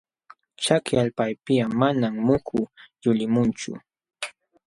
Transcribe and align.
Chaki 0.63 0.93
allpapiqa 1.01 1.65
manam 1.81 2.15
muhu 2.27 2.59
yulimunchu. 3.03 3.71